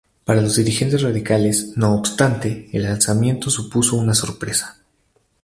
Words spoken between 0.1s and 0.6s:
Para los